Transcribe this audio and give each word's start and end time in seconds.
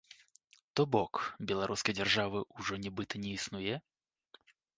То 0.77 0.85
бок, 0.95 1.19
беларускай 1.51 1.97
дзяржавы 1.99 2.39
ўжо 2.61 2.73
нібыта 2.87 3.15
не 3.27 3.31
існуе? 3.37 3.75